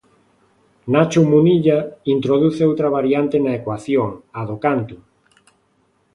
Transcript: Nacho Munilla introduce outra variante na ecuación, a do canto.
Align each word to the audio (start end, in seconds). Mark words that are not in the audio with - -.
Nacho 0.93 1.21
Munilla 1.29 1.77
introduce 2.15 2.61
outra 2.69 2.93
variante 2.97 3.37
na 3.41 3.51
ecuación, 3.59 4.09
a 4.39 4.41
do 4.49 4.55
canto. 4.65 4.95